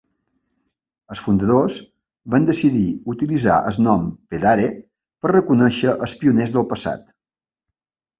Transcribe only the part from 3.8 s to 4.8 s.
nom "Pedare"